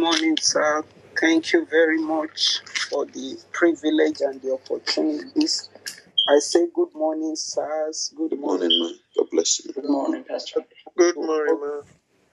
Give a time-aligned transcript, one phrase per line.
[0.00, 0.84] morning, sir.
[1.20, 5.70] Thank you very much for the privilege and the opportunities.
[6.28, 8.12] I say good morning, sirs.
[8.16, 8.94] Good, Good morning, man.
[9.16, 9.72] God bless you.
[9.72, 10.62] Good morning, Pastor.
[10.96, 11.82] Good morning, man.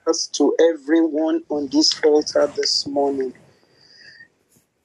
[0.07, 3.33] Us to everyone on this altar this morning.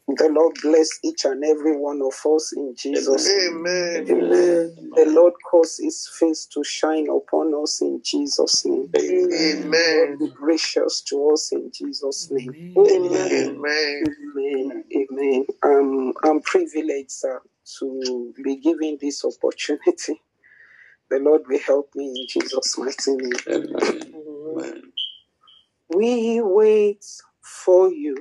[0.09, 3.59] The Lord bless each and every one of us in Jesus' name.
[3.59, 4.07] Amen.
[4.11, 4.91] Amen.
[4.97, 8.91] The Lord cause his face to shine upon us in Jesus' name.
[8.99, 10.19] Amen.
[10.19, 12.55] Be gracious to us in Jesus' name.
[12.79, 13.63] Amen.
[13.63, 14.85] Amen.
[14.97, 15.47] Amen.
[15.63, 17.43] Um, I'm privileged, sir,
[17.79, 20.21] to be given this opportunity.
[21.11, 23.33] The Lord will help me in Jesus' mighty name.
[23.49, 24.15] Amen.
[24.15, 24.83] Amen.
[25.95, 27.05] We wait
[27.43, 28.17] for you.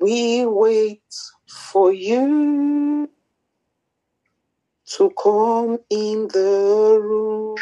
[0.00, 1.02] We wait
[1.48, 3.08] for you
[4.96, 7.56] to come in the room.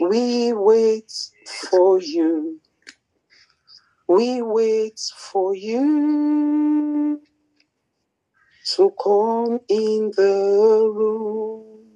[0.00, 1.12] We wait
[1.70, 2.60] for you.
[4.08, 7.22] We wait for you
[8.76, 11.86] to come in the room.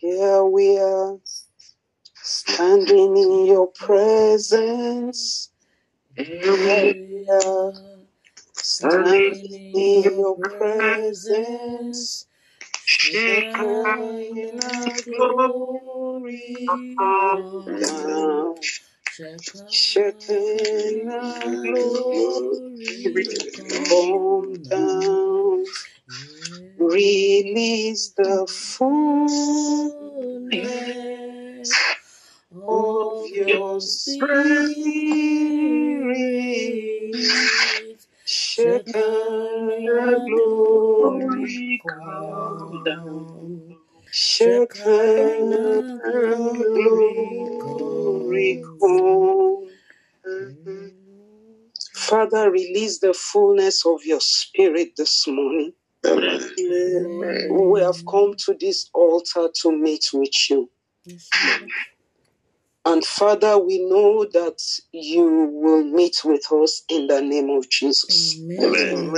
[0.00, 1.18] Here we are,
[2.14, 5.50] standing in your presence.
[6.16, 7.72] Here we are,
[8.82, 12.26] in your presence.
[12.84, 13.52] Shekinah
[15.06, 16.68] glory
[16.98, 18.56] down.
[19.68, 23.26] Shekinah glory
[23.80, 25.64] come down.
[26.78, 29.32] Release the fullness
[32.68, 34.26] of your spirit.
[38.30, 43.76] Shekinah glory come down.
[44.10, 46.00] Shekinah
[47.62, 49.70] glory come.
[51.94, 55.72] Father, release the fullness of your spirit this morning.
[56.06, 57.48] Amen.
[57.70, 60.70] We have come to this altar to meet with you.
[62.88, 64.58] And Father, we know that
[64.92, 68.40] you will meet with us in the name of Jesus.
[68.62, 69.12] Amen.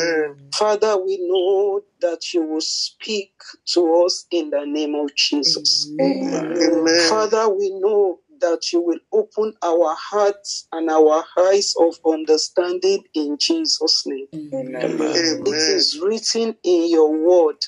[0.52, 3.32] Father, we know that you will speak
[3.66, 5.88] to us in the name of Jesus.
[6.00, 7.08] Amen.
[7.08, 13.38] Father, we know that you will open our hearts and our eyes of understanding in
[13.40, 14.26] Jesus' name.
[14.34, 14.74] Amen.
[14.74, 15.46] It Amen.
[15.46, 17.64] is written in your word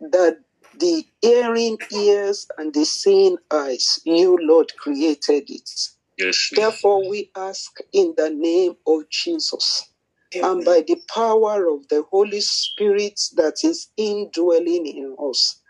[0.00, 0.38] that
[0.78, 5.70] the hearing ears and the seeing eyes, you, Lord, created it.
[6.18, 6.50] Yes.
[6.54, 9.84] Therefore, we ask in the name of Jesus
[10.34, 15.60] and by the power of the Holy Spirit that is indwelling in us,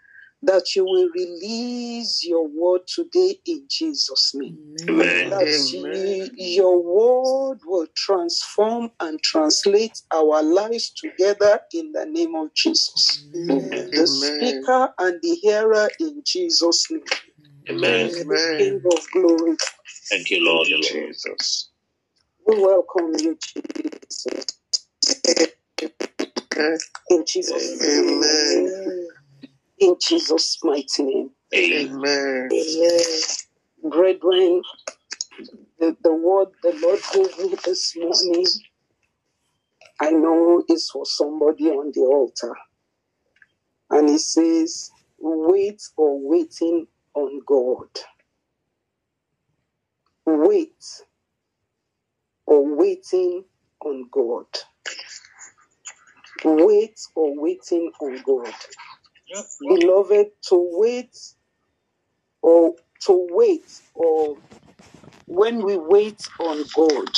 [0.42, 4.58] that you will release your word today in Jesus' name.
[4.88, 5.30] Amen.
[5.30, 6.30] That Amen.
[6.38, 13.24] you- your word will transform and translate our lives together in the name of Jesus.
[13.32, 14.06] The Amen.
[14.06, 17.04] speaker and the hearer in Jesus' name.
[17.70, 18.10] Amen.
[18.16, 18.58] Amen.
[18.58, 19.56] King of glory,
[20.10, 20.68] Thank you, Lord.
[20.82, 21.70] Jesus.
[22.46, 24.26] we welcome you, Jesus.
[27.10, 28.22] In Jesus' name.
[28.22, 29.05] Amen.
[29.78, 31.30] In Jesus' mighty name.
[31.54, 32.50] Amen.
[32.52, 33.00] Amen.
[33.90, 34.62] Brethren,
[35.80, 38.46] the, the word the Lord gave me this morning,
[40.00, 42.54] I know is for somebody on the altar.
[43.90, 47.88] And it says, wait or waiting on God.
[50.26, 50.84] Wait
[52.46, 53.44] or waiting
[53.84, 54.46] on God.
[56.44, 58.54] Wait or waiting on God.
[59.60, 61.16] Beloved, to wait
[62.42, 63.64] or to wait
[63.94, 64.36] or
[65.26, 67.10] when we wait on God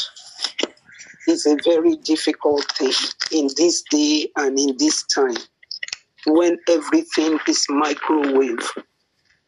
[1.28, 2.92] is a very difficult thing
[3.32, 5.36] in this day and in this time
[6.26, 8.70] when everything is microwave,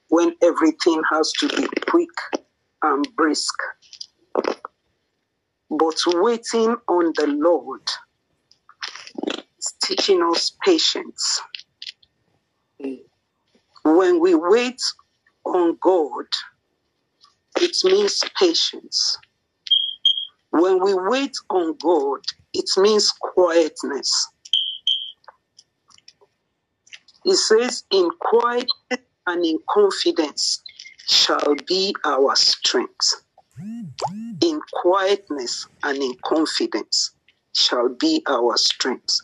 [0.09, 2.11] when everything has to be quick
[2.83, 3.55] and brisk.
[5.71, 7.83] But waiting on the Lord
[9.59, 11.41] is teaching us patience.
[13.85, 14.81] When we wait
[15.47, 16.27] on God,
[17.61, 19.19] it means patience.
[20.51, 22.21] When we wait on God,
[22.55, 24.29] it means quietness.
[27.25, 28.71] It says, in quiet
[29.27, 30.63] and in confidence
[31.09, 33.23] shall be our strength.
[34.43, 37.13] In quietness and in confidence
[37.55, 39.21] shall be our strength.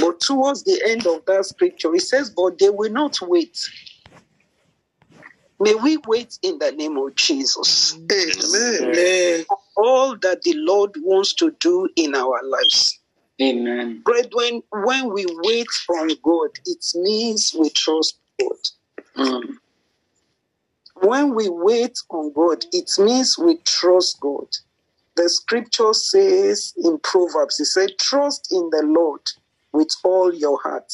[0.00, 3.58] But towards the end of that scripture, it says, But they will not wait.
[5.60, 7.94] May we wait in the name of Jesus.
[7.94, 8.92] Amen.
[8.92, 9.44] Amen.
[9.76, 12.98] All that the Lord wants to do in our lives.
[13.40, 14.02] Amen.
[14.04, 18.56] Brethren, when we wait on God, it means we trust God.
[19.16, 19.56] Mm.
[20.96, 24.48] When we wait on God, it means we trust God.
[25.16, 29.20] The scripture says in Proverbs, it said, Trust in the Lord
[29.78, 30.92] with all your heart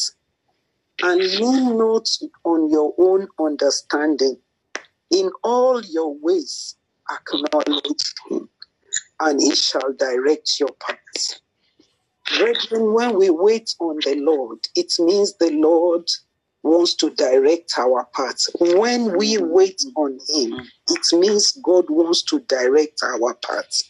[1.02, 2.06] and lean not
[2.44, 4.36] on your own understanding.
[5.10, 6.76] In all your ways,
[7.10, 8.50] acknowledge Him,
[9.20, 11.40] and He shall direct your paths.
[12.36, 16.06] Brethren, when we wait on the Lord, it means the Lord
[16.62, 18.50] wants to direct our paths.
[18.60, 23.84] When we wait on Him, it means God wants to direct our paths.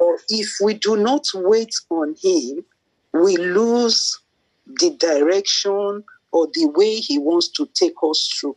[0.00, 2.64] Or if we do not wait on Him,
[3.12, 4.21] we lose
[4.66, 8.56] the direction or the way He wants to take us through.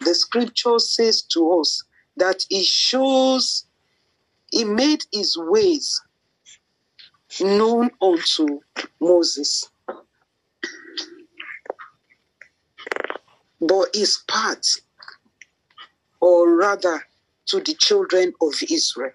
[0.00, 1.82] The scripture says to us
[2.16, 3.66] that He shows,
[4.50, 6.00] He made His ways
[7.40, 8.60] known unto
[9.00, 9.68] Moses.
[13.60, 14.80] But his path,
[16.20, 17.04] or rather
[17.46, 19.12] to the children of Israel.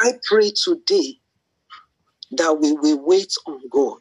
[0.00, 1.18] I pray today
[2.32, 4.00] that we will wait on God.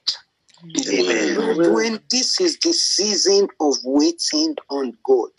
[0.66, 1.74] Amen.
[1.74, 5.32] When this is the season of waiting on God,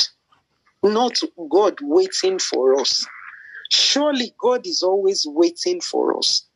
[0.83, 1.19] not
[1.51, 3.07] God waiting for us.
[3.71, 6.47] Surely God is always waiting for us.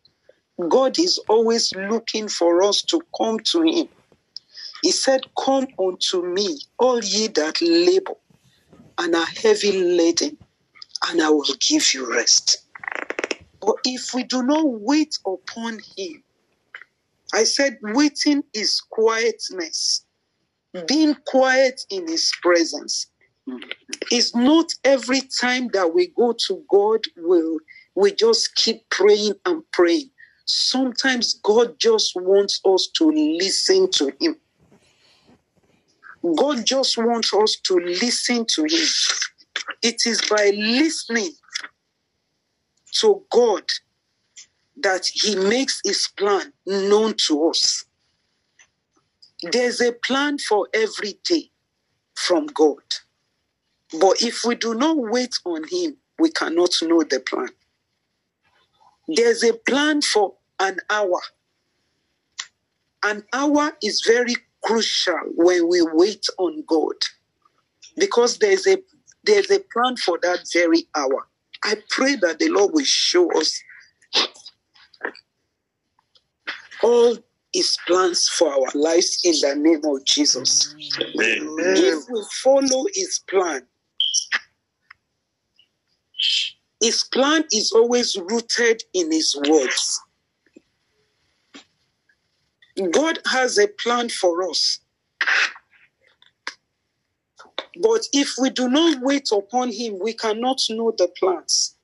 [0.68, 3.88] God is always looking for us to come to Him.
[4.82, 8.14] He said, Come unto me, all ye that labor
[8.98, 10.36] and are heavy laden,
[11.08, 12.58] and I will give you rest.
[13.60, 16.23] But if we do not wait upon Him,
[17.34, 20.06] I said, waiting is quietness,
[20.74, 20.82] hmm.
[20.86, 23.08] being quiet in His presence.
[24.10, 27.58] It's not every time that we go to God will
[27.94, 30.10] we just keep praying and praying.
[30.46, 34.36] Sometimes God just wants us to listen to Him.
[36.36, 38.88] God just wants us to listen to Him.
[39.82, 41.32] It is by listening
[43.00, 43.64] to God
[44.84, 47.86] that He makes His plan known to us.
[49.52, 51.50] There's a plan for every day
[52.16, 52.82] from God.
[54.00, 57.50] But if we do not wait on Him, we cannot know the plan.
[59.08, 61.20] There's a plan for an hour.
[63.04, 66.96] An hour is very crucial when we wait on God
[67.96, 68.78] because there's a
[69.24, 71.28] there's a plan for that very hour.
[71.64, 73.60] I pray that the Lord will show us
[76.84, 77.16] all
[77.52, 80.74] his plans for our lives in the name of Jesus.
[81.00, 81.48] Amen.
[81.58, 83.66] If we follow his plan,
[86.80, 90.00] his plan is always rooted in his words.
[92.92, 94.80] God has a plan for us.
[97.80, 101.76] But if we do not wait upon him, we cannot know the plans.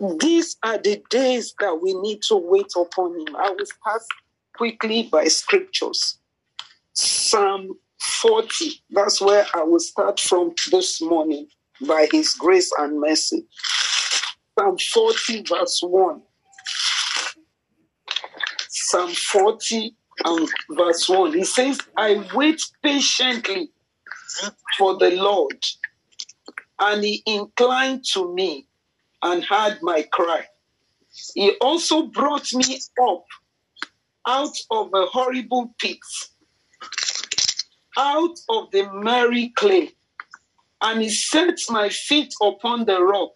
[0.00, 3.36] These are the days that we need to wait upon him.
[3.36, 4.02] I will start
[4.56, 6.18] quickly by scriptures.
[6.94, 11.48] Psalm 40, that's where I will start from this morning
[11.86, 13.46] by his grace and mercy.
[14.58, 16.22] Psalm 40, verse 1.
[18.68, 21.34] Psalm 40 and verse 1.
[21.34, 23.70] He says, I wait patiently
[24.78, 25.62] for the Lord,
[26.78, 28.66] and he inclined to me
[29.22, 30.46] and heard my cry.
[31.34, 33.24] He also brought me up
[34.26, 35.98] out of a horrible pit,
[37.96, 39.92] out of the merry clay,
[40.80, 43.32] and he set my feet upon the rock,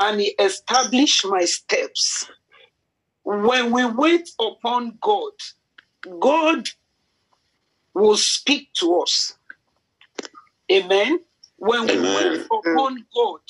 [0.00, 2.30] and he established my steps.
[3.24, 5.32] When we wait upon God,
[6.20, 6.68] God
[7.94, 9.36] will speak to us.
[10.70, 11.20] Amen.
[11.56, 13.40] When we wait upon God,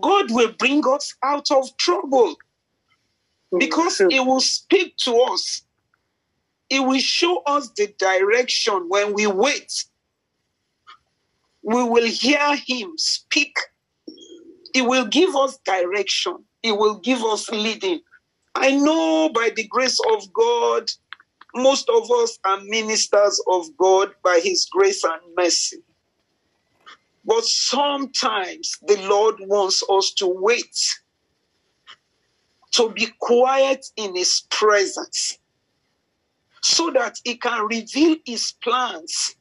[0.00, 2.34] God will bring us out of trouble
[3.50, 3.58] hmm.
[3.58, 4.08] because hmm.
[4.08, 5.62] He will speak to us.
[6.68, 9.84] He will show us the direction when we wait.
[11.62, 13.56] We will hear Him speak.
[14.74, 16.44] He will give us direction.
[16.62, 18.00] He will give us leading.
[18.54, 20.90] I know by the grace of God,
[21.54, 25.78] most of us are ministers of God by His grace and mercy.
[27.26, 30.78] But sometimes the Lord wants us to wait,
[32.72, 35.38] to be quiet in His presence,
[36.62, 39.32] so that He can reveal His plans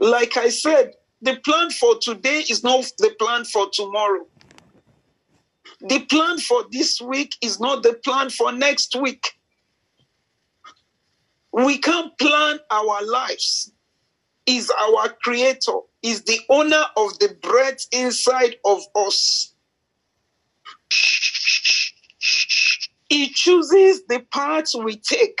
[0.00, 4.26] Like I said, the plan for today is not the plan for tomorrow.
[5.80, 9.34] The plan for this week is not the plan for next week.
[11.52, 13.72] We can't plan our lives.
[14.46, 19.54] Is our creator, is the owner of the breath inside of us.
[23.08, 25.38] He chooses the paths we take.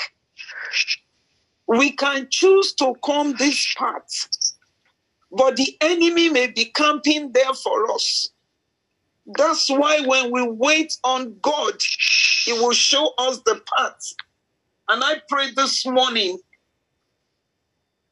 [1.68, 4.28] We can choose to come this path,
[5.32, 8.30] but the enemy may be camping there for us.
[9.26, 11.74] That's why when we wait on God,
[12.44, 14.00] He will show us the path.
[14.88, 16.38] And I pray this morning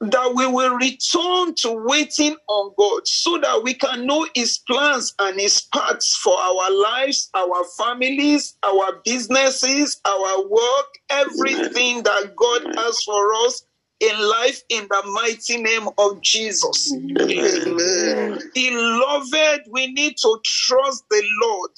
[0.03, 5.15] that we will return to waiting on God so that we can know His plans
[5.21, 12.63] and His paths for our lives, our families, our businesses, our work, everything that God
[12.77, 13.65] has for us
[14.01, 16.93] in life in the mighty name of Jesus.
[17.21, 18.41] Amen.
[18.55, 21.71] Beloved, we need to trust the Lord.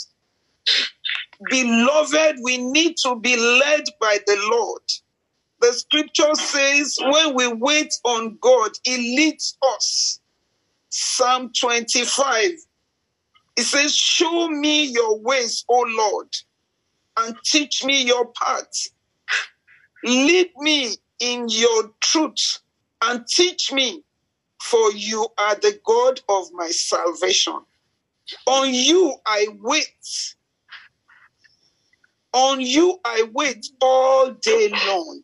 [1.51, 4.83] Beloved, we need to be led by the Lord.
[5.61, 10.21] The scripture says, when we wait on God, He leads us.
[10.91, 12.51] Psalm 25.
[13.57, 16.29] It says, Show me your ways, O Lord,
[17.19, 18.91] and teach me your paths.
[20.05, 22.59] Lead me in your truth
[23.03, 24.03] and teach me,
[24.61, 27.61] for you are the God of my salvation.
[28.47, 30.35] On you I wait.
[32.35, 35.23] On you I wait all day long.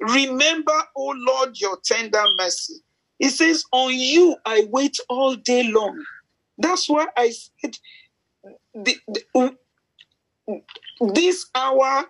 [0.00, 2.74] Remember, O Lord, your tender mercy.
[3.18, 6.04] He says, On you I wait all day long.
[6.58, 7.78] That's why I said,
[8.74, 9.56] the, the,
[11.14, 12.04] this hour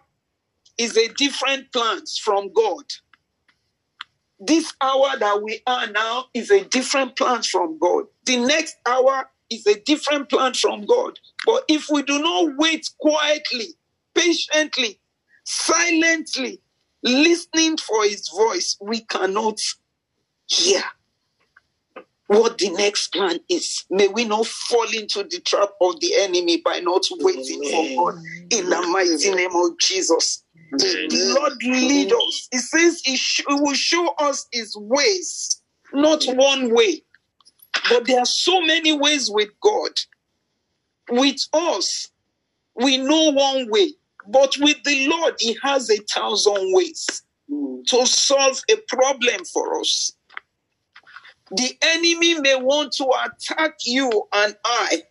[0.79, 2.85] is a different plans from God.
[4.41, 8.05] This hour that we are now is a different plan from God.
[8.27, 11.19] The next hour is a different plan from God.
[11.47, 13.69] But if we do not wait quietly,
[14.15, 15.01] patiently,
[15.45, 16.61] silently,
[17.03, 19.61] listening for his voice, we cannot
[20.49, 20.83] hear
[22.29, 23.85] what the next plan is.
[23.91, 28.15] May we not fall into the trap of the enemy by not waiting for God
[28.51, 30.45] in the mighty name of Jesus.
[31.09, 32.49] The Lord lead us.
[32.53, 35.63] He says he, sh- he will show us his ways,
[35.95, 37.03] not one way.
[37.89, 39.91] But there are so many ways with God.
[41.11, 42.11] With us,
[42.75, 43.93] we know one way.
[44.29, 47.23] But with the Lord, He has a thousand ways
[47.89, 50.13] to solve a problem for us.
[51.51, 55.03] The enemy may want to attack you and I,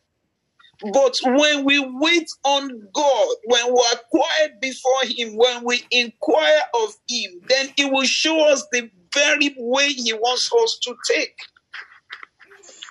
[0.91, 6.61] but when we wait on God, when we are quiet before Him, when we inquire
[6.73, 11.37] of Him, then He will show us the very way He wants us to take.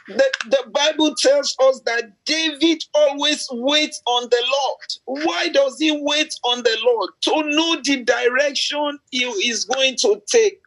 [0.09, 5.25] The, the Bible tells us that David always waits on the Lord.
[5.27, 7.11] Why does he wait on the Lord?
[7.23, 10.61] To know the direction he is going to take.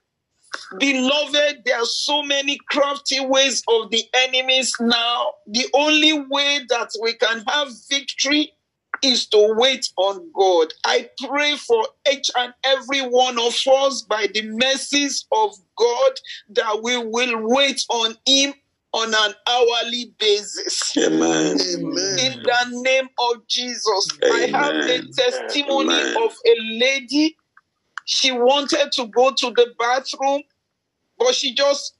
[0.79, 5.31] Beloved, there are so many crafty ways of the enemies now.
[5.47, 8.53] The only way that we can have victory
[9.01, 10.73] is to wait on God.
[10.85, 16.11] I pray for each and every one of us by the mercies of God
[16.49, 18.53] that we will wait on Him
[18.95, 20.95] on an hourly basis.
[20.97, 21.57] Amen.
[21.59, 22.19] Amen.
[22.19, 25.11] In the name of Jesus, I have a Amen.
[25.13, 26.17] testimony Amen.
[26.17, 27.35] of a lady.
[28.05, 30.43] She wanted to go to the bathroom,
[31.19, 31.97] but she just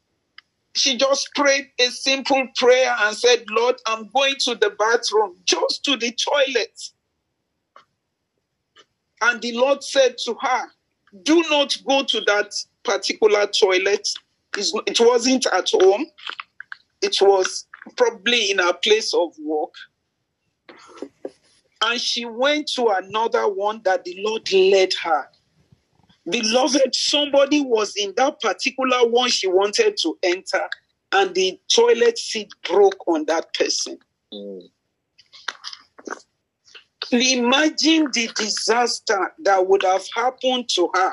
[0.75, 5.83] she just prayed a simple prayer and said, Lord, I'm going to the bathroom, just
[5.85, 6.81] to the toilet.
[9.21, 10.63] And the Lord said to her,
[11.23, 14.07] Do not go to that particular toilet.
[14.57, 16.05] It wasn't at home,
[17.05, 19.73] it was probably in her place of work.
[21.83, 25.27] And she went to another one that the Lord led her.
[26.27, 30.67] Beloved, somebody was in that particular one she wanted to enter,
[31.11, 33.99] and the toilet seat broke on that person.
[37.11, 41.11] Imagine the disaster that would have happened to her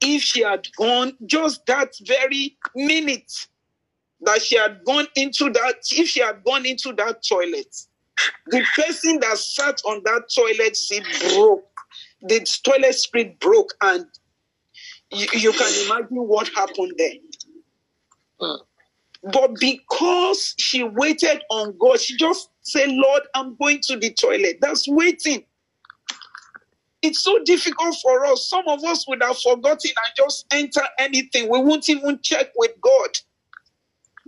[0.00, 3.30] if she had gone just that very minute
[4.22, 7.74] that she had gone into that, if she had gone into that toilet.
[8.48, 11.64] The person that sat on that toilet seat broke.
[12.22, 14.06] The toilet seat broke, and
[15.10, 17.12] you, you can imagine what happened there.
[18.40, 18.56] Hmm.
[19.32, 24.58] But because she waited on God, she just said, Lord, I'm going to the toilet.
[24.60, 25.44] That's waiting.
[27.02, 28.48] It's so difficult for us.
[28.48, 31.48] Some of us would have forgotten and just enter anything.
[31.48, 33.10] We won't even check with God.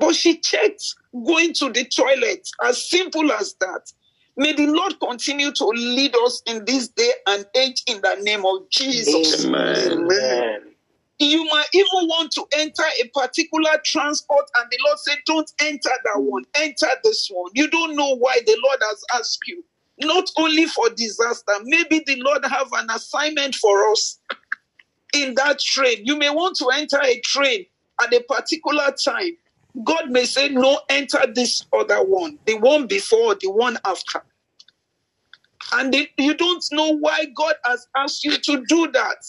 [0.01, 0.95] But she checked
[1.27, 3.93] going to the toilet, as simple as that.
[4.37, 8.47] May the Lord continue to lead us in this day and age in the name
[8.47, 9.45] of Jesus.
[9.45, 9.93] Amen.
[9.93, 10.61] Amen.
[11.19, 15.91] You might even want to enter a particular transport, and the Lord said, Don't enter
[15.91, 17.51] that one, enter this one.
[17.55, 19.63] You don't know why the Lord has asked you.
[19.99, 24.19] Not only for disaster, maybe the Lord have an assignment for us
[25.13, 25.99] in that train.
[26.05, 27.67] You may want to enter a train
[28.03, 29.37] at a particular time.
[29.85, 34.23] God may say, No, enter this other one, the one before, the one after.
[35.73, 39.25] And you don't know why God has asked you to do that.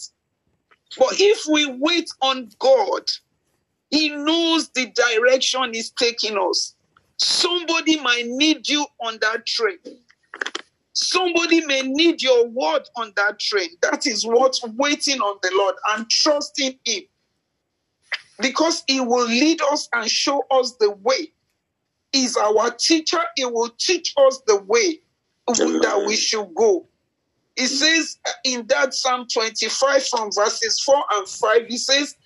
[0.98, 3.02] But if we wait on God,
[3.90, 6.74] He knows the direction He's taking us.
[7.18, 9.78] Somebody might need you on that train.
[10.94, 13.68] Somebody may need your word on that train.
[13.80, 17.02] That is what waiting on the Lord and trusting Him.
[18.42, 21.32] Because He will lead us and show us the way.
[22.12, 23.20] He's our teacher.
[23.36, 25.00] He will teach us the way
[25.48, 26.88] that we should go.
[27.56, 32.16] He says in that Psalm 25 from verses 4 and 5, he says,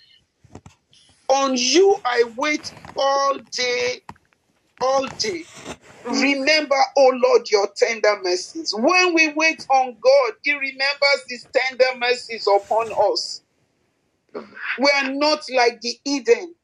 [1.28, 4.02] On you I wait all day,
[4.80, 5.46] all day.
[6.04, 8.74] Remember, O Lord, your tender mercies.
[8.76, 13.42] When we wait on God, He remembers His tender mercies upon us.
[14.78, 16.54] We are not like the Eden.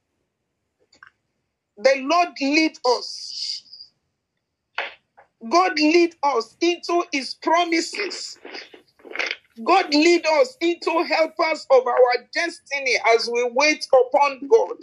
[1.79, 3.65] The Lord lead us.
[5.51, 8.39] God lead us into His promises.
[9.65, 14.77] God lead us into helpers of our destiny as we wait upon God.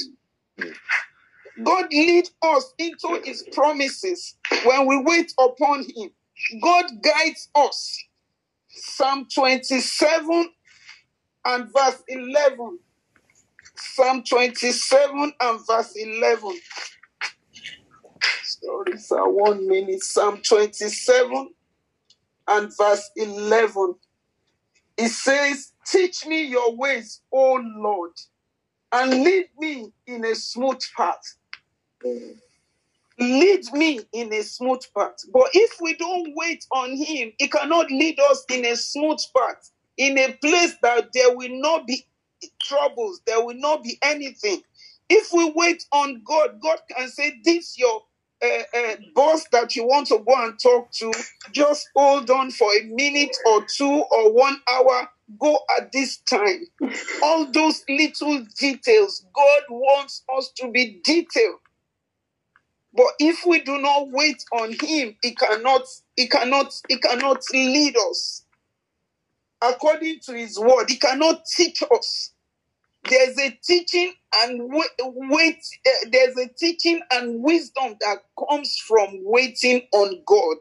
[1.64, 6.12] God lead us into his promises when we wait upon him.
[6.62, 8.00] God guides us.
[8.70, 10.50] Psalm 27
[11.46, 12.80] and verse 11.
[13.76, 16.60] Psalm 27 and verse 11.
[18.44, 20.04] Sorry, sir, one minute.
[20.04, 21.50] Psalm 27
[22.48, 23.96] and verse 11.
[24.98, 28.12] It says, Teach me your ways, O Lord,
[28.92, 31.38] and lead me in a smooth path.
[33.20, 35.16] Lead me in a smooth path.
[35.34, 39.72] But if we don't wait on Him, He cannot lead us in a smooth path,
[40.00, 42.06] in a place that there will not be
[42.62, 44.64] troubles, there will not be anything.
[45.10, 48.04] If we wait on God, God can say, This your
[48.44, 51.14] uh, uh, boss that you want to go and talk to,
[51.52, 55.10] just hold on for a minute or two or one hour.
[55.40, 56.66] Go at this time.
[57.24, 61.60] All those little details, God wants us to be detailed.
[62.94, 65.84] But if we do not wait on Him, He cannot,
[66.18, 68.44] He cannot, He cannot lead us
[69.64, 70.90] according to His word.
[70.90, 72.34] He cannot teach us.
[73.10, 75.58] There's a teaching and wait.
[75.88, 78.20] uh, there's a teaching and wisdom that
[78.50, 80.58] comes from waiting on God.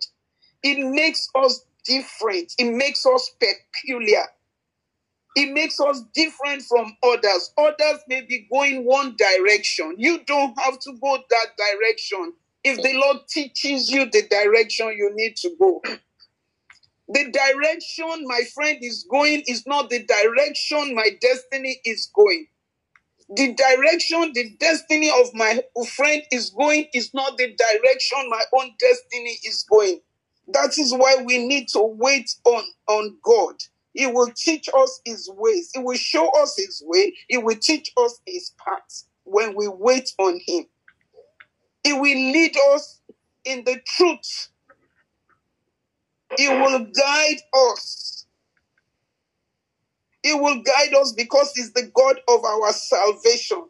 [0.62, 2.52] It makes us different.
[2.58, 4.24] It makes us peculiar.
[5.37, 7.52] It makes us different from others.
[7.58, 9.94] Others may be going one direction.
[9.98, 12.34] You don't have to go that direction.
[12.64, 15.82] If the Lord teaches you the direction you need to go,
[17.08, 22.46] the direction my friend is going is not the direction my destiny is going.
[23.36, 25.62] The direction the destiny of my
[25.96, 30.00] friend is going is not the direction my own destiny is going.
[30.48, 33.56] That is why we need to wait on, on God.
[33.94, 35.70] He will teach us his ways.
[35.74, 37.14] He will show us his way.
[37.28, 40.66] He will teach us his path when we wait on him.
[41.84, 43.00] He will lead us
[43.44, 44.48] in the truth.
[46.36, 47.38] He will guide
[47.72, 48.26] us.
[50.22, 53.64] He will guide us because he's the God of our salvation.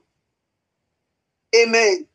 [1.54, 2.06] Amen.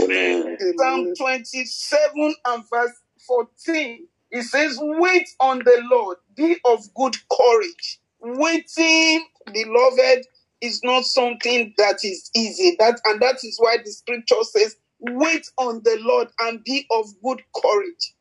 [0.00, 0.58] Amen.
[0.78, 2.92] Psalm 27 and verse
[3.26, 4.06] 14.
[4.30, 8.00] It says, Wait on the Lord, be of good courage.
[8.20, 10.26] Waiting, beloved,
[10.60, 12.76] is not something that is easy.
[12.78, 17.06] That and that is why the scripture says, Wait on the Lord and be of
[17.22, 18.14] good courage.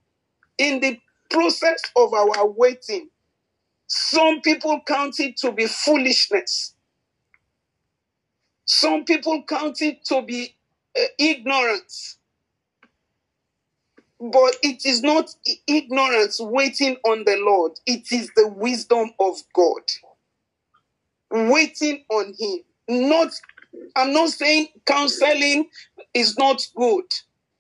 [0.58, 1.00] In the
[1.34, 3.10] process of our waiting,
[3.88, 6.76] some people count it to be foolishness.
[8.66, 10.56] Some people count it to be
[11.00, 12.18] uh, ignorance.
[14.20, 15.30] But it is not
[15.68, 19.84] ignorance waiting on the Lord, it is the wisdom of God.
[21.32, 22.60] Waiting on Him.
[22.90, 23.34] Not,
[23.96, 25.68] I'm not saying counseling
[26.14, 27.06] is not good.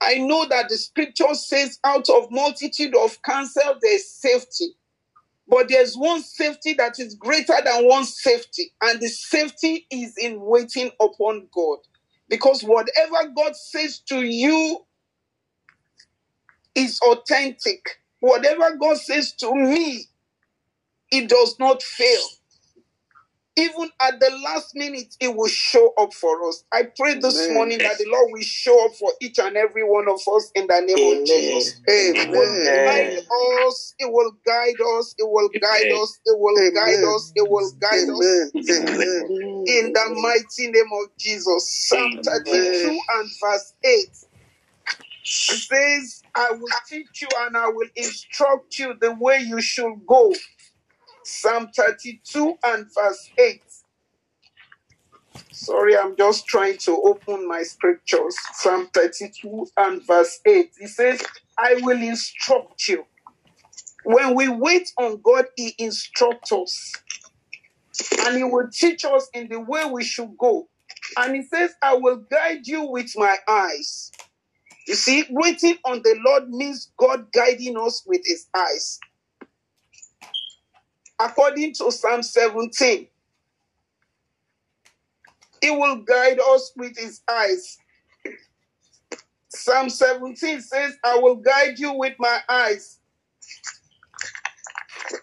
[0.03, 4.67] I know that the scripture says, out of multitude of counsel, there's safety.
[5.47, 10.41] But there's one safety that is greater than one safety, and the safety is in
[10.41, 11.79] waiting upon God.
[12.29, 14.79] Because whatever God says to you
[16.75, 17.99] is authentic.
[18.21, 20.05] Whatever God says to me,
[21.11, 22.23] it does not fail
[23.55, 26.63] even at the last minute, it will show up for us.
[26.73, 27.55] I pray this Amen.
[27.55, 30.65] morning that the Lord will show up for each and every one of us in
[30.67, 31.21] the name Amen.
[31.21, 31.81] of Jesus.
[31.89, 32.15] Amen.
[32.17, 33.19] It will guide
[33.67, 33.95] us.
[33.99, 35.15] It will guide us.
[35.19, 36.19] It will guide us.
[36.25, 36.73] It will Amen.
[36.73, 37.31] guide us.
[37.35, 38.51] It will guide us.
[38.55, 39.63] Amen.
[39.67, 41.87] In the mighty name of Jesus.
[41.89, 43.99] Psalm 32 and verse 8
[45.23, 50.33] says, I will teach you and I will instruct you the way you should go.
[51.25, 53.61] Psalm 32 and verse 8.
[55.51, 58.35] Sorry, I'm just trying to open my scriptures.
[58.53, 60.71] Psalm 32 and verse 8.
[60.79, 61.23] He says,
[61.57, 63.05] I will instruct you.
[64.03, 66.93] When we wait on God, He instructs us.
[68.25, 70.67] And He will teach us in the way we should go.
[71.17, 74.11] And He says, I will guide you with my eyes.
[74.87, 78.99] You see, waiting on the Lord means God guiding us with His eyes
[81.19, 83.07] according to Psalm 17.
[85.61, 87.77] He will guide us with his eyes.
[89.49, 92.99] Psalm 17 says, I will guide you with my eyes.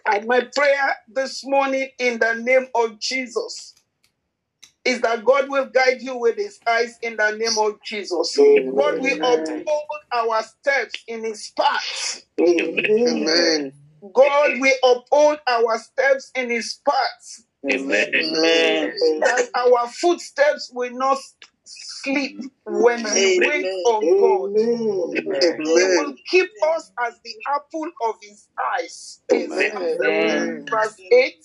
[0.05, 3.75] And my prayer this morning in the name of Jesus
[4.83, 8.37] is that God will guide you with his eyes in the name of Jesus.
[8.39, 8.75] Amen.
[8.75, 12.23] God will uphold our steps in his path.
[12.39, 13.73] Amen.
[14.13, 17.45] God will uphold our steps in his paths.
[17.69, 18.13] Amen.
[19.19, 21.19] That our footsteps will not
[21.63, 24.59] sleep when we wait on God.
[24.59, 25.61] Amen.
[25.65, 28.47] He will keep us as the apple of his
[28.79, 29.21] eyes.
[29.31, 30.65] Amen.
[30.69, 31.35] Verse 8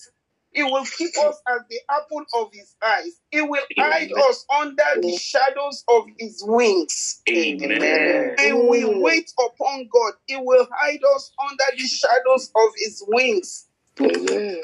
[0.57, 3.21] he will keep us as the apple of his eyes.
[3.29, 7.21] He will hide us under the shadows of his wings.
[7.29, 8.35] Amen.
[8.39, 10.13] And we wait upon God.
[10.25, 13.67] He will hide us under the shadows of his wings.
[14.01, 14.61] Amen.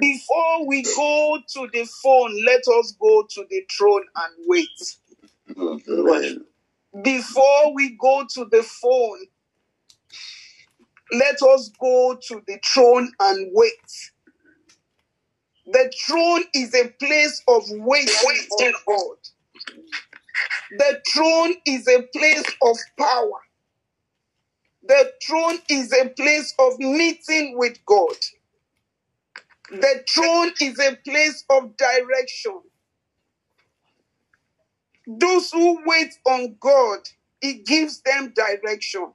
[0.00, 4.68] Before we go to the phone, let us go to the throne and wait.
[5.58, 6.44] Amen.
[7.02, 9.18] Before we go to the phone,
[11.12, 13.72] let us go to the throne and wait.
[15.72, 19.18] The throne is a place of waiting on God.
[20.78, 23.40] The throne is a place of power.
[24.84, 28.16] The throne is a place of meeting with God.
[29.70, 32.60] The throne is a place of direction.
[35.06, 37.00] Those who wait on God,
[37.40, 39.12] He gives them direction.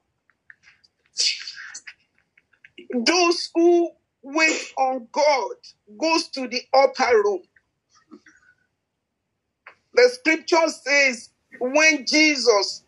[2.94, 3.92] Those who
[4.24, 5.52] wait on God
[6.00, 7.42] goes to the upper room.
[9.94, 12.84] The scripture says when Jesus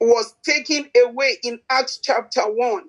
[0.00, 2.82] was taken away in Acts chapter 1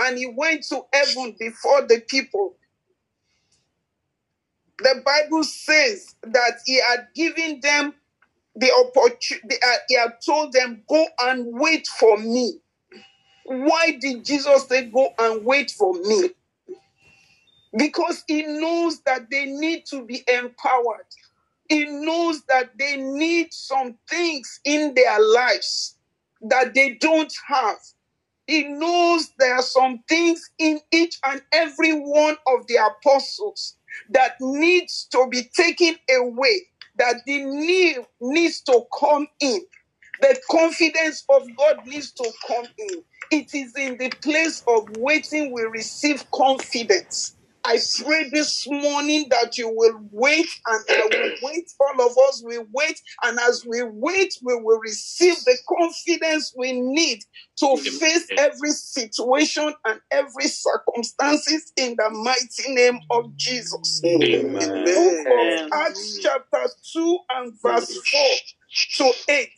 [0.00, 2.56] and he went to heaven before the people,
[4.78, 7.94] the Bible says that he had given them
[8.56, 12.60] the opportunity, uh, he had told them, Go and wait for me.
[13.48, 16.30] Why did Jesus say, Go and wait for me?
[17.76, 21.06] Because he knows that they need to be empowered.
[21.68, 25.96] He knows that they need some things in their lives
[26.42, 27.78] that they don't have.
[28.46, 33.76] He knows there are some things in each and every one of the apostles
[34.10, 36.62] that needs to be taken away,
[36.98, 39.62] that the need needs to come in.
[40.20, 43.04] The confidence of God needs to come in.
[43.30, 47.34] It is in the place of waiting we receive confidence.
[47.64, 51.70] I pray this morning that you will wait and I will wait.
[51.78, 52.98] All of us will wait.
[53.24, 57.20] And as we wait, we will receive the confidence we need
[57.58, 64.00] to face every situation and every circumstances in the mighty name of Jesus.
[64.06, 64.54] Amen.
[64.54, 68.00] The book of Acts chapter 2 and verse
[68.96, 69.48] 4 to 8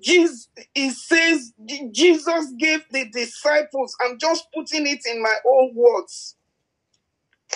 [0.00, 1.52] Jesus, he says
[1.92, 6.36] Jesus gave the disciples, I'm just putting it in my own words.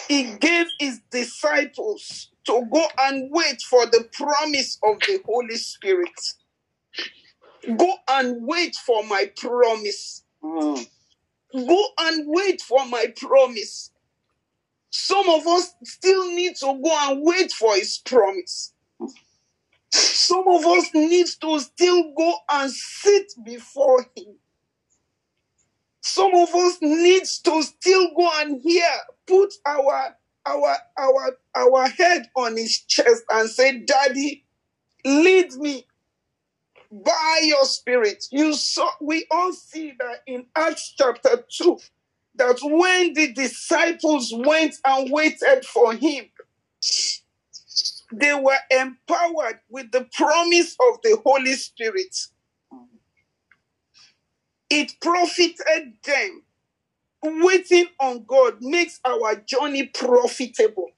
[0.09, 6.11] He gave his disciples to go and wait for the promise of the Holy Spirit.
[7.79, 10.25] Go and wait for my promise.
[11.55, 13.93] Go and wait for my promise.
[14.91, 18.75] Some of us still need to go and wait for his promise.
[19.93, 24.37] Some of us need to still go and sit before Him.
[26.01, 28.89] some of us needs to still go and hear,
[29.27, 34.45] put our our our our head on his chest and say, Daddy,
[35.05, 35.87] lead me
[36.93, 38.27] by your spirit.
[38.31, 41.79] You saw we all see that in Acts chapter 2
[42.37, 46.27] that when the disciples went and waited for him,
[48.13, 52.17] they were empowered with the promise of the Holy Spirit.
[54.71, 56.43] It profited them.
[57.23, 60.89] Waiting on God makes our journey profitable.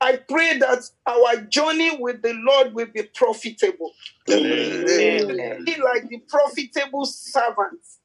[0.00, 3.92] I pray that our journey with the Lord will be profitable.
[4.30, 5.64] Amen.
[5.64, 7.98] Be like the profitable servants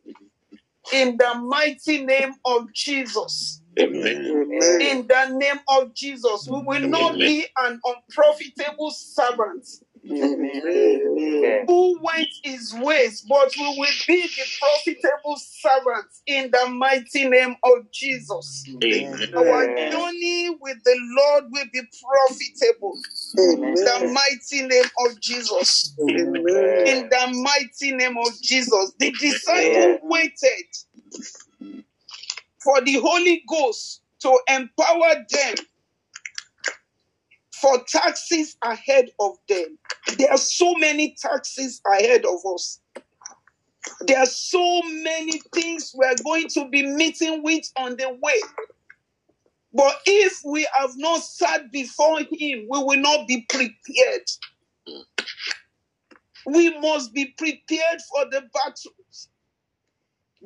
[0.93, 3.61] in the mighty name of Jesus.
[3.77, 4.81] Amen.
[4.81, 9.67] In the name of Jesus, we will not be an unprofitable servant
[10.09, 11.65] Amen.
[11.67, 17.55] who went his ways, but we will be the profitable servants in the mighty name
[17.63, 18.65] of Jesus.
[18.83, 19.33] Amen.
[19.35, 22.97] Our journey with the Lord will be profitable
[23.37, 25.95] in the mighty name of Jesus.
[26.01, 26.87] Amen.
[26.87, 28.93] In the mighty name of Jesus.
[28.99, 30.65] The disciple waited
[32.65, 35.55] for the Holy Ghost to empower them
[37.53, 39.77] for taxes ahead of them.
[40.17, 42.79] There are so many taxes ahead of us.
[44.01, 48.41] There are so many things we are going to be meeting with on the way.
[49.73, 54.27] But if we have not sat before Him, we will not be prepared.
[56.47, 59.29] We must be prepared for the battles.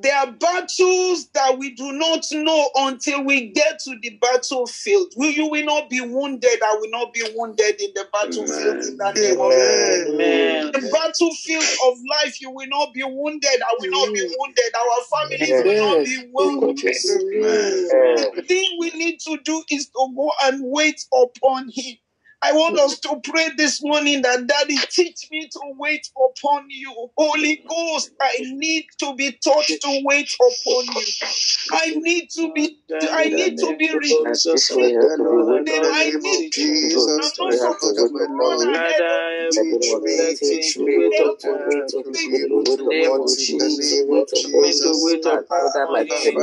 [0.01, 5.13] There are battles that we do not know until we get to the battlefield.
[5.17, 6.61] We, you will not be wounded.
[6.63, 10.71] I will not be wounded in the battlefield in the name of Amen.
[10.71, 13.61] the battlefield of life, you will not be wounded.
[13.61, 14.71] I will not be wounded.
[14.75, 16.95] Our families will not be wounded.
[18.35, 21.97] The thing we need to do is to go and wait upon Him.
[22.41, 27.09] I want us to pray this morning that Daddy, teach me to wait upon you.
[27.17, 31.05] Holy Ghost, I need to be taught to wait upon you.
[31.73, 32.77] I need to be,
[33.11, 37.09] I need to be Jesus, re- Lord, then I in the name need of
[37.41, 39.55] I'm not supposed to run ahead of
[40.39, 44.31] Teach me, me, to be able to name of wait in the name of wait
[44.31, 45.03] upon you, Jesus.
[45.03, 45.87] wait upon Father,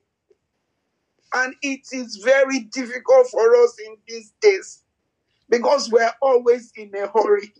[1.33, 4.83] And it is very difficult for us in these days
[5.49, 7.53] because we're always in a hurry.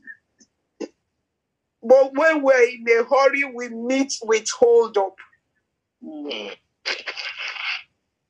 [1.84, 5.16] But when we're in a hurry, we meet with hold up
[6.04, 6.56] Mm.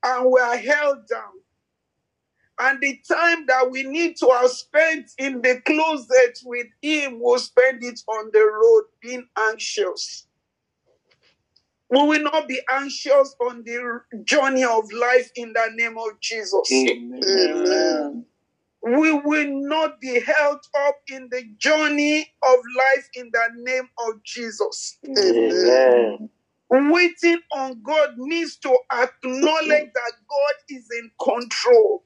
[0.03, 1.33] and we're held down.
[2.59, 7.39] And the time that we need to have spent in the closet with Him, we'll
[7.39, 10.27] spend it on the road being anxious.
[11.89, 16.69] We will not be anxious on the journey of life in the name of Jesus.
[16.71, 18.25] Amen.
[18.81, 24.23] We will not be held up in the journey of life in the name of
[24.23, 24.97] Jesus.
[25.07, 26.29] Amen.
[26.69, 32.03] Waiting on God means to acknowledge that God is in control.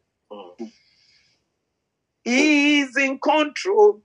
[2.23, 4.01] He is in control.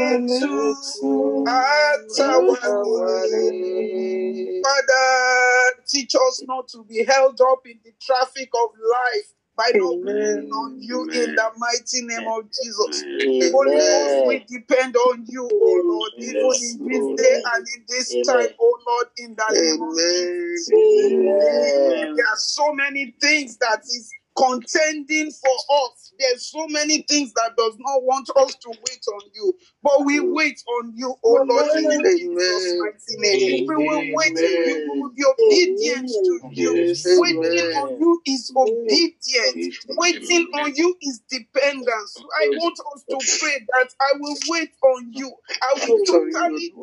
[4.64, 9.94] Father, teach us not to be held up in the traffic of life by not
[9.94, 10.50] Amen.
[10.52, 13.04] on you in the mighty name of Jesus.
[13.04, 13.52] Amen.
[13.54, 18.14] Holy Ghost, we depend on you, oh Lord, even in this day and in this
[18.14, 18.26] Amen.
[18.26, 20.72] time, oh Lord, in the name of Jesus.
[20.74, 22.16] Amen.
[22.16, 26.14] There are so many things that is contending for us.
[26.20, 30.20] There's so many things that does not want us to wait on you, but we
[30.22, 33.42] wait on you, oh Lord, in Jesus' mighty name.
[33.68, 34.84] We will wait on you.
[34.86, 36.82] We will be obedient to you.
[36.86, 37.74] Yes, Waiting amen.
[37.76, 39.70] on you is obedience.
[39.90, 42.16] Waiting on you is dependence.
[42.42, 45.32] I want us to pray that I will wait on you.
[45.62, 46.74] I will totally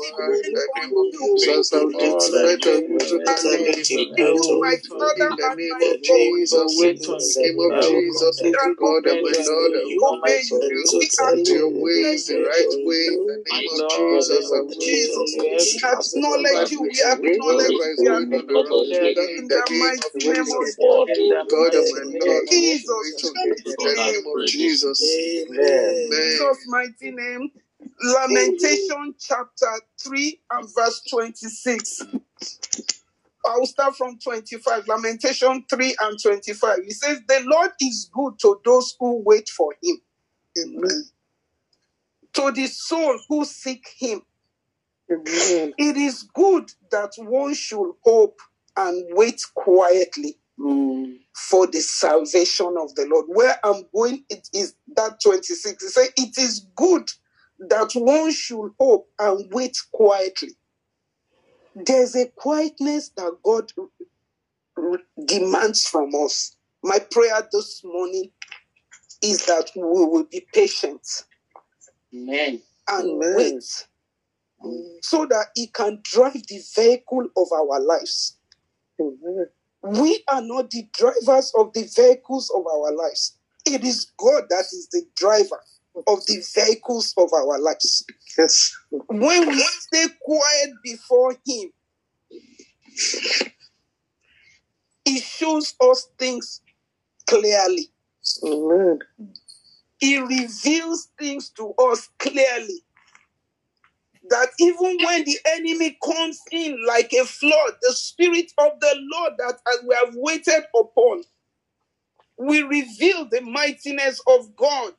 [0.43, 1.31] depend on you.
[1.39, 3.73] Jesus, I will depend on you totally.
[4.17, 8.40] You, my Father In the and name my of Jesus, in the name of Jesus,
[8.42, 8.77] God.
[8.79, 9.72] God and my Lord,
[10.11, 10.59] Obey you.
[10.68, 13.07] We submit to your ways the right way.
[13.14, 15.35] In the name of Jesus, Jesus,
[16.16, 16.83] acknowledge you.
[16.83, 18.11] We acknowledge you.
[18.31, 20.66] We acknowledge you In the the name of mighty name of.
[21.48, 22.88] God and my Lord, Jesus.
[23.03, 23.55] wait on you.
[23.55, 25.01] In the name of Jesus.
[25.03, 25.59] Amen.
[25.61, 26.11] Amen.
[26.12, 27.51] Jesus' mighty name.
[28.03, 29.72] Lamentation chapter
[30.03, 32.03] 3 and verse 26.
[33.44, 34.88] I'll start from 25.
[34.88, 36.79] Lamentation 3 and 25.
[36.85, 39.96] He says, The Lord is good to those who wait for him,
[40.59, 41.05] Amen.
[42.35, 44.22] to the soul who seek him.
[45.11, 45.72] Amen.
[45.79, 48.38] It is good that one should hope
[48.77, 51.16] and wait quietly mm.
[51.35, 53.27] for the salvation of the Lord.
[53.29, 55.83] Where I'm going, it is that 26.
[55.83, 57.09] It says, It is good
[57.61, 60.51] that one should hope and wait quietly.
[61.87, 63.73] There's a quietness that God
[65.27, 66.57] demands from us.
[66.83, 68.31] My prayer this morning
[69.23, 71.03] is that we will be patient
[72.14, 72.61] Amen.
[72.88, 73.35] and Amen.
[73.37, 73.88] wait
[75.03, 78.37] so that He can drive the vehicle of our lives.
[79.01, 79.47] Amen.
[79.83, 83.37] We are not the drivers of the vehicles of our lives.
[83.64, 85.61] It is God that is the driver
[86.07, 88.05] of the vehicles of our lives.
[88.37, 88.77] Yes.
[88.91, 91.71] When we stay quiet before Him,
[95.05, 96.61] He shows us things
[97.27, 97.91] clearly.
[98.45, 99.01] Amen.
[99.99, 102.83] He reveals things to us clearly.
[104.31, 109.33] That even when the enemy comes in like a flood, the Spirit of the Lord
[109.39, 111.23] that as we have waited upon,
[112.37, 114.93] will reveal the mightiness of God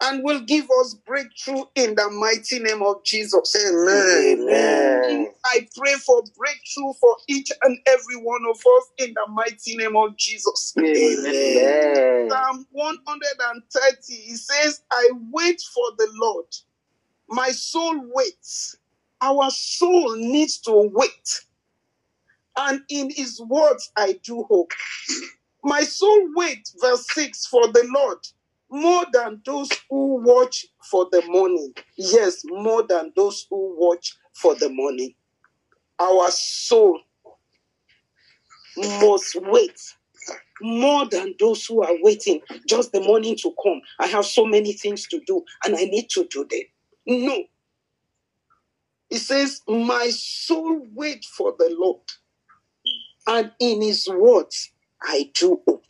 [0.00, 3.56] and will give us breakthrough in the mighty name of Jesus.
[3.56, 4.38] Amen.
[4.40, 5.28] Amen.
[5.44, 9.96] I pray for breakthrough for each and every one of us in the mighty name
[9.96, 10.74] of Jesus.
[10.78, 12.28] Amen.
[12.30, 16.46] Psalm 130, he says, I wait for the Lord.
[17.28, 18.76] My soul waits.
[19.20, 21.40] Our soul needs to wait.
[22.56, 24.70] And in his words, I do hope.
[25.64, 28.18] My soul waits, verse 6, for the Lord
[28.70, 31.72] more than those who watch for the morning.
[31.96, 35.14] Yes, more than those who watch for the morning.
[35.98, 37.00] Our soul
[38.76, 39.80] must wait
[40.60, 43.80] more than those who are waiting just the morning to come.
[43.98, 46.60] I have so many things to do and I need to do them.
[47.06, 47.44] No.
[49.10, 52.02] It says, My soul wait for the Lord,
[53.26, 54.70] and in his words
[55.02, 55.84] I do hope.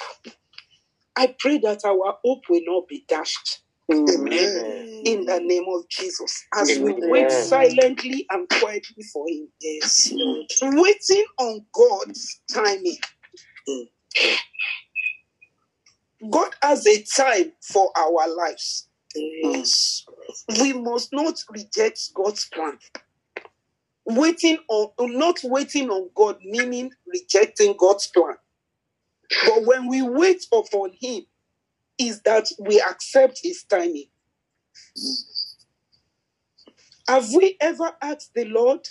[1.18, 5.02] I pray that our hope will not be dashed Amen.
[5.04, 9.48] in the name of Jesus as we wait silently and quietly for him.
[9.60, 10.46] Yes, Lord.
[10.76, 12.98] Waiting on God's timing.
[13.68, 13.88] Mm.
[16.30, 18.86] God has a time for our lives.
[19.16, 20.06] Yes.
[20.60, 22.78] We must not reject God's plan.
[24.06, 28.36] Waiting on not waiting on God, meaning rejecting God's plan.
[29.46, 31.22] But when we wait upon Him,
[31.98, 34.06] is that we accept His timing.
[37.08, 38.88] Have we ever asked the Lord?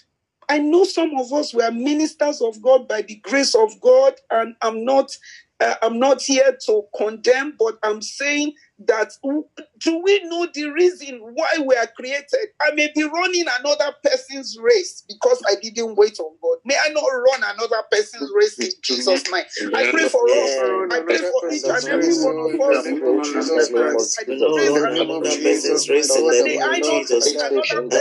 [0.50, 4.56] I know some of us were ministers of God by the grace of God, and
[4.62, 5.12] I'm not,
[5.60, 8.54] uh, I'm not here to condemn, but I'm saying
[8.86, 9.12] that
[9.80, 12.50] do we know the reason why we are created?
[12.62, 16.58] I may be running another person's race because I didn't wait on God.
[16.66, 19.44] May I not run another person's race in Jesus' name.
[19.74, 20.58] I pray for us.
[20.92, 22.86] I pray for each and every one of us.
[22.86, 24.20] In the name of Jesus Christ.
[24.20, 27.36] I pray run that another person's race in the name of Jesus.
[27.38, 27.50] I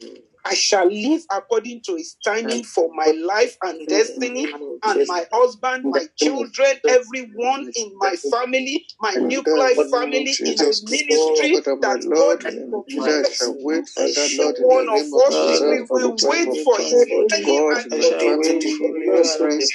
[0.00, 0.27] Mm-hmm.
[0.44, 4.46] I shall live according to His timing for my life and destiny,
[4.84, 9.90] and my husband, my children, everyone in my family, my In nuclear the name of
[9.90, 13.26] family, in Jesus, the ministry Father, my that Lord, God has and provided.
[13.26, 15.60] I shall wait for Each that, Lord, in one the of name of us, Jesus,
[15.68, 18.08] we for the will time wait of for His Lord timing God, and your His
[18.08, 18.78] plan to destiny.
[18.78, 19.72] fulfill Christ,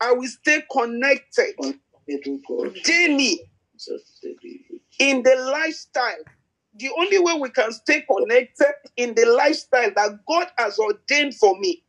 [0.00, 1.54] I will stay connected
[2.84, 3.40] daily
[4.98, 6.24] in the lifestyle.
[6.74, 11.58] The only way we can stay connected in the lifestyle that God has ordained for
[11.58, 11.82] me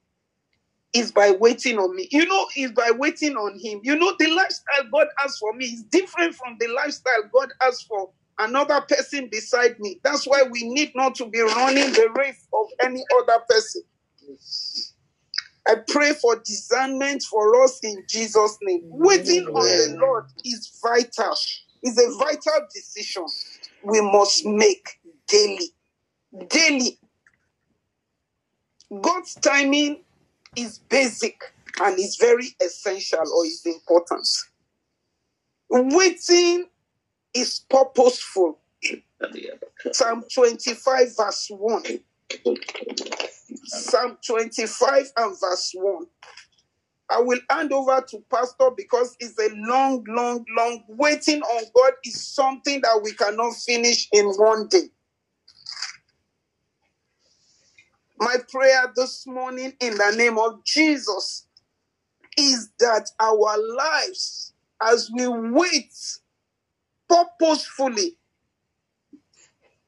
[0.94, 2.08] is by waiting on me.
[2.12, 3.80] You know, is by waiting on Him.
[3.84, 7.82] You know, the lifestyle God has for me is different from the lifestyle God has
[7.82, 10.00] for another person beside me.
[10.04, 13.84] That's why we need not to be running the race of any other person.
[15.68, 18.82] I pray for discernment for us in Jesus' name.
[18.84, 21.36] Waiting on the Lord is vital.
[21.82, 23.26] It's a vital decision
[23.84, 25.70] we must make daily.
[26.50, 27.00] Daily.
[29.02, 30.02] God's timing
[30.56, 31.42] is basic
[31.82, 34.28] and is very essential or is important.
[35.70, 36.66] Waiting
[37.34, 38.60] is purposeful.
[39.92, 41.84] Psalm 25, verse 1.
[43.66, 46.06] Psalm 25 and verse 1.
[47.10, 51.94] I will hand over to Pastor because it's a long, long, long waiting on God
[52.06, 54.90] is something that we cannot finish in one day.
[58.20, 61.48] My prayer this morning in the name of Jesus
[62.38, 65.94] is that our lives, as we wait
[67.10, 68.18] purposefully,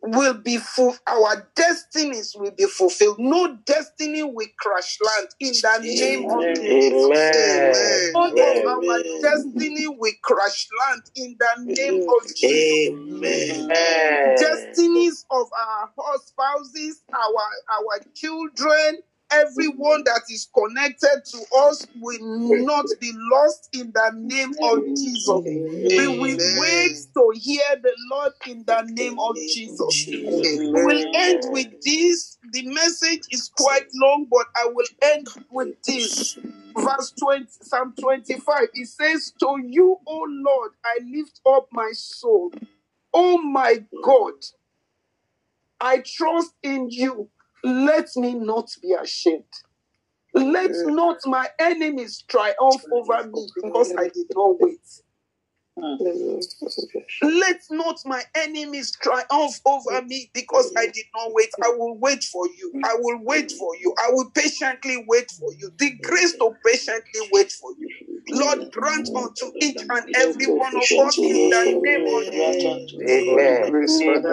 [0.06, 0.96] will be full.
[1.08, 3.20] Our destinies will be fulfilled.
[3.20, 7.06] No destiny will crash land in the name of Jesus.
[7.06, 8.12] Amen.
[8.16, 8.68] Amen.
[8.68, 12.90] our destiny will crash land in the name of Jesus.
[12.90, 14.36] Amen.
[14.38, 19.00] Destinies of our spouses, our our children,
[19.42, 25.42] everyone that is connected to us will not be lost in the name of Jesus.
[25.98, 30.08] We will wait to hear the Lord in the name of Jesus.
[30.72, 32.38] We will end with this.
[32.52, 36.38] The message is quite long, but I will end with this.
[36.78, 42.52] Verse 20, Psalm 25, it says, To you, O Lord, I lift up my soul.
[43.14, 44.34] Oh my God,
[45.80, 47.30] I trust in you.
[47.66, 49.44] Let me not be ashamed.
[50.36, 55.02] Let not my enemies triumph over me because I did not wait.
[57.22, 61.50] Let not my enemies triumph over me because I did not wait.
[61.64, 62.74] I will wait for you.
[62.86, 63.94] I will wait for you.
[64.00, 65.72] I will patiently wait for you.
[65.80, 67.90] The grace to patiently wait for you.
[68.32, 72.94] Lord, grant unto each and every one of us in the name of Jesus.
[73.10, 73.74] Amen.
[73.86, 74.26] Wait